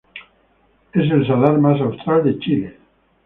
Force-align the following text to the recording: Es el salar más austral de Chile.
Es 0.93 1.11
el 1.11 1.27
salar 1.27 1.59
más 1.59 1.79
austral 1.79 2.23
de 2.23 2.39
Chile. 2.39 2.75